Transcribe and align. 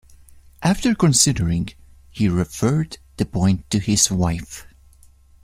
After 0.63 0.95
considering, 0.95 1.69
he 2.09 2.27
referred 2.27 2.97
the 3.17 3.25
point 3.27 3.69
to 3.69 3.77
his 3.77 4.09
wife. 4.09 4.65